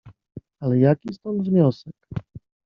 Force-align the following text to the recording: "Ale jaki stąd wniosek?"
"Ale 0.59 0.79
jaki 0.79 1.13
stąd 1.13 1.49
wniosek?" 1.49 1.93